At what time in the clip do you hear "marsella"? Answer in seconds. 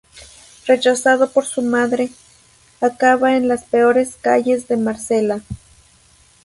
4.77-5.41